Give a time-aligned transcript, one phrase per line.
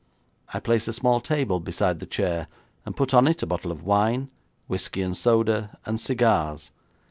[0.51, 2.47] I place a small table beside the chair,
[2.87, 4.31] and put on it a bottle of wine,
[4.67, 6.71] whisky and soda, and cigars.